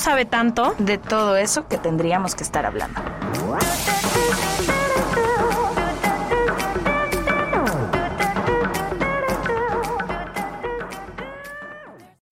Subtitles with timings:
[0.00, 0.74] sabe tanto.
[0.78, 3.00] de todo eso que tendríamos que estar hablando.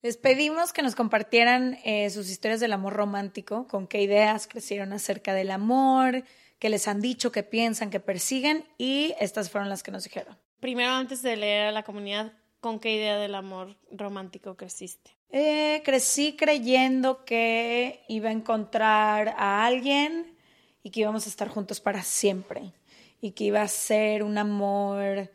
[0.00, 4.94] Les pedimos que nos compartieran eh, sus historias del amor romántico, con qué ideas crecieron
[4.94, 6.24] acerca del amor,
[6.58, 10.38] qué les han dicho, qué piensan, qué persiguen, y estas fueron las que nos dijeron.
[10.60, 15.17] Primero, antes de leer a la comunidad, ¿con qué idea del amor romántico creciste?
[15.30, 20.34] Eh, crecí creyendo que iba a encontrar a alguien
[20.82, 22.72] y que íbamos a estar juntos para siempre
[23.20, 25.30] y que iba a ser un amor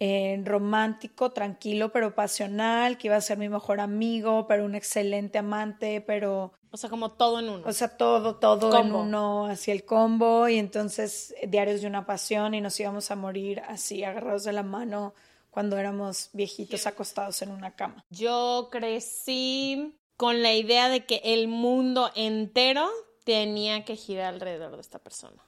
[0.00, 5.38] eh, romántico, tranquilo, pero pasional, que iba a ser mi mejor amigo, pero un excelente
[5.38, 7.66] amante, pero, O sea, como todo en uno.
[7.66, 12.54] o sea, todo, todo en uno, hacia el combo y entonces diarios de una pasión
[12.54, 15.14] y nos íbamos a morir así, agarrados de la mano
[15.58, 18.04] cuando éramos viejitos acostados en una cama.
[18.10, 22.88] Yo crecí con la idea de que el mundo entero
[23.24, 25.42] tenía que girar alrededor de esta persona.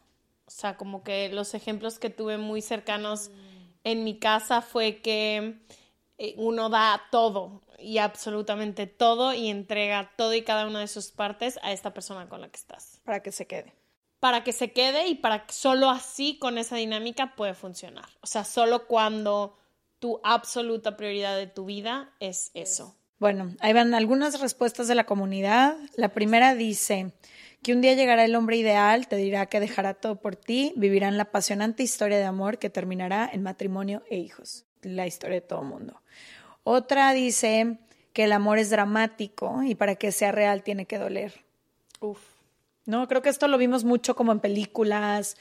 [0.47, 3.31] O sea, como que los ejemplos que tuve muy cercanos
[3.85, 5.61] en mi casa fue que
[6.19, 11.13] eh, uno da todo y absolutamente todo y entrega todo y cada una de sus
[11.13, 13.01] partes a esta persona con la que estás.
[13.05, 13.77] para que se quede.
[14.19, 18.09] Para que se quede y para que solo así con esa dinámica puede funcionar.
[18.23, 19.55] O sea, solo cuando
[20.01, 22.97] tu absoluta prioridad de tu vida es eso.
[23.21, 25.77] Bueno, ahí van algunas respuestas de la comunidad.
[25.95, 27.13] La primera dice
[27.63, 31.19] que un día llegará el hombre ideal, te dirá que dejará todo por ti, vivirán
[31.19, 34.65] la apasionante historia de amor que terminará en matrimonio e hijos.
[34.81, 36.01] La historia de todo mundo.
[36.65, 37.79] Otra dice
[38.15, 41.45] que el amor es dramático y para que sea real tiene que doler.
[42.01, 42.21] Uf.
[42.87, 45.37] No, creo que esto lo vimos mucho como en películas,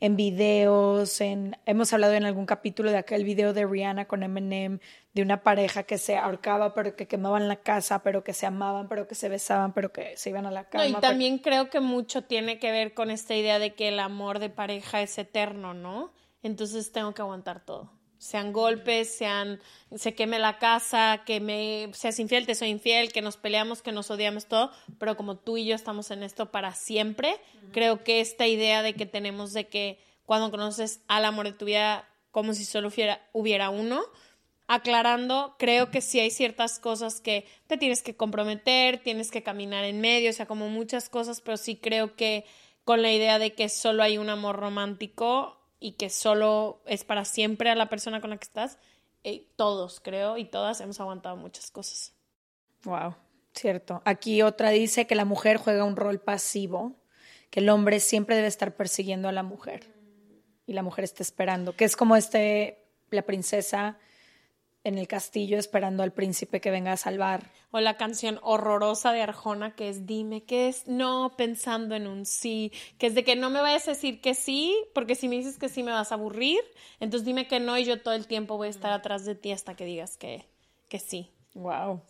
[0.00, 4.78] en videos, en hemos hablado en algún capítulo de aquel video de Rihanna con Eminem
[5.14, 8.88] de una pareja que se ahorcaba, pero que quemaban la casa, pero que se amaban,
[8.88, 10.86] pero que se besaban, pero que se iban a la No, cama.
[10.86, 14.38] y también creo que mucho tiene que ver con esta idea de que el amor
[14.40, 16.12] de pareja es eterno, ¿no?
[16.42, 17.90] Entonces tengo que aguantar todo.
[18.18, 19.60] Sean golpes, sean
[19.94, 23.92] se queme la casa, que me seas infiel, te soy infiel, que nos peleamos, que
[23.92, 27.36] nos odiamos todo, pero como tú y yo estamos en esto para siempre,
[27.72, 31.66] creo que esta idea de que tenemos de que cuando conoces al amor de tu
[31.66, 34.02] vida como si solo hubiera, hubiera uno,
[34.66, 39.84] aclarando, creo que sí hay ciertas cosas que te tienes que comprometer, tienes que caminar
[39.84, 42.44] en medio, o sea, como muchas cosas, pero sí creo que
[42.84, 47.26] con la idea de que solo hay un amor romántico y que solo es para
[47.26, 48.78] siempre a la persona con la que estás,
[49.22, 52.14] eh, todos creo y todas hemos aguantado muchas cosas.
[52.84, 53.16] Wow,
[53.52, 54.00] cierto.
[54.06, 56.96] Aquí otra dice que la mujer juega un rol pasivo,
[57.50, 59.92] que el hombre siempre debe estar persiguiendo a la mujer
[60.66, 63.98] y la mujer está esperando, que es como este la princesa
[64.84, 67.50] en el castillo esperando al príncipe que venga a salvar.
[67.70, 72.26] O la canción horrorosa de Arjona que es dime que es no pensando en un
[72.26, 75.36] sí, que es de que no me vayas a decir que sí, porque si me
[75.36, 76.60] dices que sí me vas a aburrir,
[77.00, 79.50] entonces dime que no y yo todo el tiempo voy a estar atrás de ti
[79.50, 80.46] hasta que digas que,
[80.88, 81.30] que sí.
[81.54, 82.02] Wow.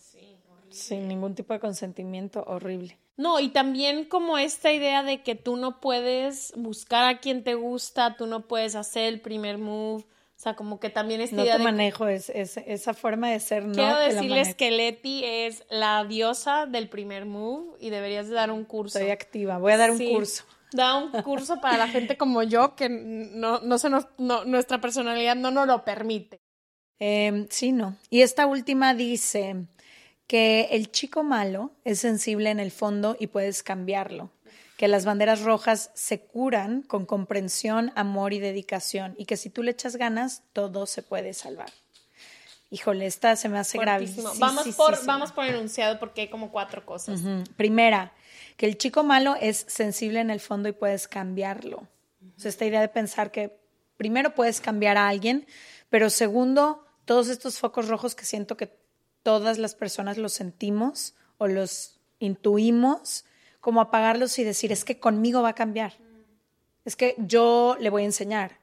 [0.71, 2.99] Sin ningún tipo de consentimiento, horrible.
[3.17, 7.55] No, y también como esta idea de que tú no puedes buscar a quien te
[7.55, 10.05] gusta, tú no puedes hacer el primer move,
[10.45, 13.65] sea, como que también No idea te de manejo es, es- esa forma de ser,
[13.65, 18.35] no Quiero la decirles que Leti es la diosa del primer move y deberías de
[18.35, 18.99] dar un curso.
[18.99, 20.45] Estoy activa, voy a dar un curso.
[20.73, 24.81] Da un curso para la gente como yo que no, no se nos, no- nuestra
[24.81, 26.41] personalidad no nos lo permite.
[27.01, 27.97] Eh, sí, no.
[28.11, 29.57] Y esta última dice
[30.27, 34.31] que el chico malo es sensible en el fondo y puedes cambiarlo.
[34.77, 39.15] Que las banderas rojas se curan con comprensión, amor y dedicación.
[39.19, 41.71] Y que si tú le echas ganas, todo se puede salvar.
[42.71, 44.33] Híjole, esta se me hace gravísima.
[44.39, 47.21] Vamos, por, vamos por enunciado porque hay como cuatro cosas.
[47.57, 48.13] Primera,
[48.57, 51.87] que el chico malo es sensible en el fondo y puedes cambiarlo.
[52.37, 53.61] O sea, esta idea de pensar que
[53.97, 55.47] primero puedes cambiar a alguien,
[55.89, 58.77] pero segundo, todos estos focos rojos que siento que
[59.23, 63.25] todas las personas los sentimos o los intuimos,
[63.65, 65.95] como apagarlos y decir, es que conmigo va a cambiar.
[66.85, 68.59] Es que yo le voy a enseñar.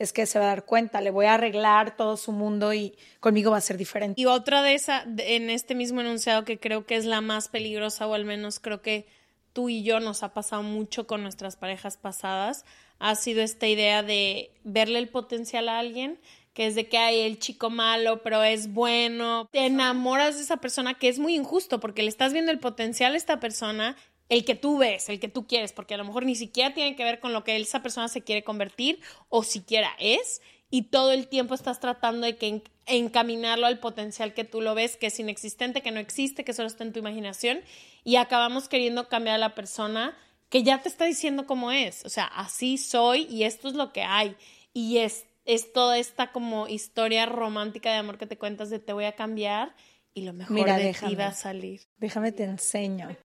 [0.00, 2.96] Es que se va a dar cuenta, le voy a arreglar todo su mundo y
[3.20, 4.20] conmigo va a ser diferente.
[4.20, 8.08] Y otra de esa, en este mismo enunciado que creo que es la más peligrosa,
[8.08, 9.06] o al menos creo que
[9.52, 12.64] tú y yo nos ha pasado mucho con nuestras parejas pasadas,
[12.98, 16.18] ha sido esta idea de verle el potencial a alguien,
[16.54, 19.48] que es de que hay el chico malo, pero es bueno.
[19.52, 23.14] Te enamoras de esa persona que es muy injusto porque le estás viendo el potencial
[23.14, 23.96] a esta persona,
[24.30, 26.96] el que tú ves, el que tú quieres, porque a lo mejor ni siquiera tiene
[26.96, 30.40] que ver con lo que esa persona se quiere convertir o siquiera es.
[30.70, 34.96] Y todo el tiempo estás tratando de que encaminarlo al potencial que tú lo ves,
[34.96, 37.60] que es inexistente, que no existe, que solo está en tu imaginación.
[38.04, 40.16] Y acabamos queriendo cambiar a la persona
[40.48, 42.04] que ya te está diciendo cómo es.
[42.04, 44.36] O sea, así soy y esto es lo que hay.
[44.72, 48.92] Y es, es toda esta como historia romántica de amor que te cuentas de te
[48.92, 49.74] voy a cambiar
[50.14, 51.10] y lo mejor Mira, de déjame.
[51.10, 51.80] ti va a salir.
[51.98, 53.16] Déjame te enseño.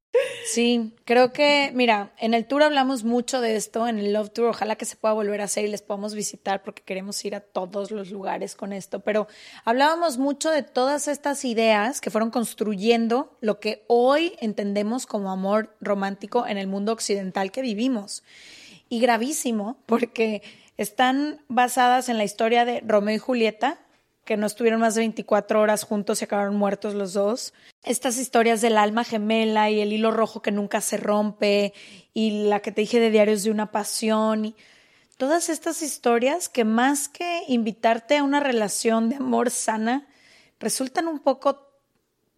[0.46, 4.50] Sí, creo que, mira, en el tour hablamos mucho de esto, en el Love Tour,
[4.50, 7.40] ojalá que se pueda volver a hacer y les podamos visitar porque queremos ir a
[7.42, 9.28] todos los lugares con esto, pero
[9.66, 15.76] hablábamos mucho de todas estas ideas que fueron construyendo lo que hoy entendemos como amor
[15.82, 18.24] romántico en el mundo occidental que vivimos.
[18.88, 20.44] Y gravísimo, porque
[20.78, 23.80] están basadas en la historia de Romeo y Julieta,
[24.26, 27.54] que no estuvieron más de 24 horas juntos y acabaron muertos los dos.
[27.84, 31.74] Estas historias del alma gemela y el hilo rojo que nunca se rompe
[32.14, 34.56] y la que te dije de diarios de una pasión y
[35.18, 40.08] todas estas historias que más que invitarte a una relación de amor sana,
[40.60, 41.66] resultan un poco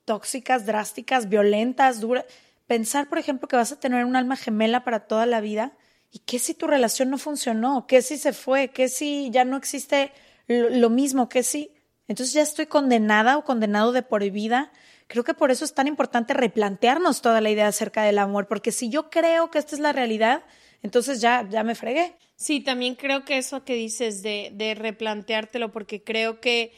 [0.06, 2.26] tóxicas, drásticas, violentas, duras.
[2.68, 5.74] Pensar, por ejemplo, que vas a tener un alma gemela para toda la vida
[6.12, 9.58] y qué si tu relación no funcionó, qué si se fue, qué si ya no
[9.58, 10.12] existe
[10.48, 11.72] lo, mismo, qué si
[12.08, 14.72] entonces ya estoy condenada o condenado de por vida.
[15.08, 18.72] Creo que por eso es tan importante replantearnos toda la idea acerca del amor, porque
[18.72, 20.44] si yo creo que esta es la realidad,
[20.84, 22.16] entonces ya, ya me fregué.
[22.36, 26.72] Sí, también creo que eso que dices de, de replanteártelo, porque creo que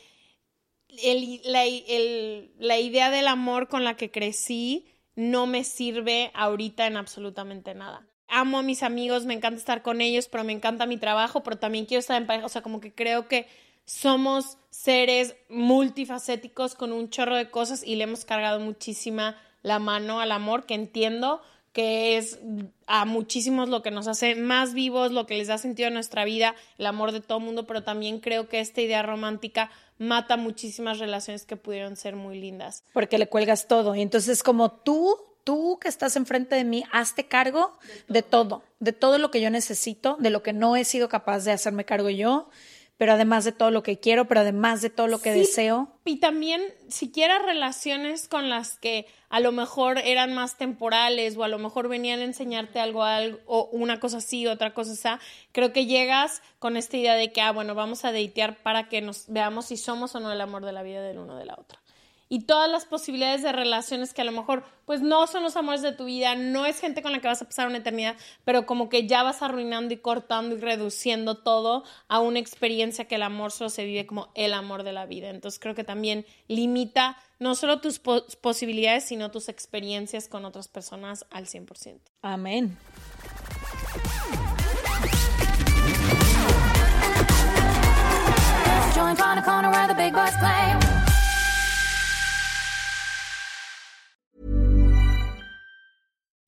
[1.03, 1.63] el, la,
[2.57, 8.07] la idea del amor con la que crecí no me sirve ahorita en absolutamente nada.
[8.27, 11.57] Amo a mis amigos, me encanta estar con ellos, pero me encanta mi trabajo, pero
[11.57, 12.45] también quiero estar en pareja.
[12.45, 13.47] O sea, como que creo que
[13.89, 20.21] somos seres multifacéticos con un chorro de cosas y le hemos cargado muchísima la mano
[20.21, 21.41] al amor, que entiendo
[21.73, 22.39] que es
[22.85, 26.23] a muchísimos lo que nos hace más vivos, lo que les da sentido a nuestra
[26.23, 30.99] vida, el amor de todo mundo, pero también creo que esta idea romántica mata muchísimas
[30.99, 32.83] relaciones que pudieron ser muy lindas.
[32.93, 33.95] Porque le cuelgas todo.
[33.95, 37.77] Y entonces como tú, tú que estás enfrente de mí, hazte cargo
[38.07, 40.85] de todo, de todo, de todo lo que yo necesito, de lo que no he
[40.85, 42.49] sido capaz de hacerme cargo yo
[42.99, 45.87] pero además de todo lo que quiero, pero además de todo lo que Sí, deseo.
[46.03, 51.47] Y también, siquiera relaciones con las que a lo mejor eran más temporales o a
[51.47, 55.23] lo mejor venían a enseñarte algo, algo o una cosa así, otra cosa así,
[55.53, 58.99] creo que llegas con esta idea de que, ah, bueno, vamos a datear para que
[58.99, 61.53] nos veamos si somos o no el amor de la vida del uno de la
[61.57, 61.79] otra.
[62.31, 65.81] Y todas las posibilidades de relaciones que a lo mejor, pues no son los amores
[65.81, 68.15] de tu vida, no es gente con la que vas a pasar una eternidad,
[68.45, 73.15] pero como que ya vas arruinando y cortando y reduciendo todo a una experiencia que
[73.15, 75.29] el amor solo se vive como el amor de la vida.
[75.29, 80.67] Entonces creo que también limita no solo tus po- posibilidades, sino tus experiencias con otras
[80.67, 81.99] personas al 100%.
[82.21, 82.77] Amén.
[88.93, 90.88] Joint on a corner where the big boys play.